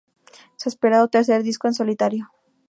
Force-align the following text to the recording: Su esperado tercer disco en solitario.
Su 0.57 0.67
esperado 0.67 1.09
tercer 1.09 1.43
disco 1.43 1.67
en 1.67 1.75
solitario. 1.75 2.31